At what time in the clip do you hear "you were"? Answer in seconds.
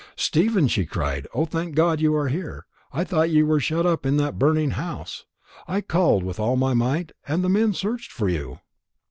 3.29-3.59